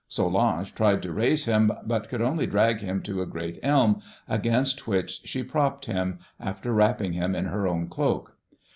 Solange 0.07 0.73
tried 0.73 1.03
to 1.03 1.11
raise 1.13 1.45
him, 1.45 1.71
but 1.85 2.09
could 2.09 2.23
only 2.23 2.47
drag 2.47 2.81
him 2.81 3.03
to 3.03 3.21
a 3.21 3.27
great 3.27 3.59
elm, 3.61 4.01
against 4.27 4.87
which 4.87 5.21
she 5.25 5.43
propped 5.43 5.85
him, 5.85 6.17
after 6.39 6.73
wrapping 6.73 7.13
him 7.13 7.35
in 7.35 7.45
her 7.45 7.67
own 7.67 7.87
cloak. 7.87 8.35